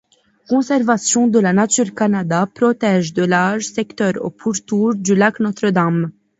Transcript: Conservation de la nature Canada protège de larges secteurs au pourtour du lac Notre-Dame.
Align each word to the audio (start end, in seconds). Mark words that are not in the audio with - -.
Conservation 0.51 1.23
de 1.35 1.39
la 1.45 1.53
nature 1.53 1.91
Canada 1.99 2.41
protège 2.59 3.13
de 3.13 3.21
larges 3.23 3.71
secteurs 3.77 4.15
au 4.25 4.31
pourtour 4.31 4.95
du 4.95 5.13
lac 5.13 5.39
Notre-Dame. 5.39 6.11